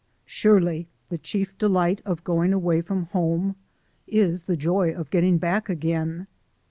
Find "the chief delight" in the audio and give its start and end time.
1.09-2.01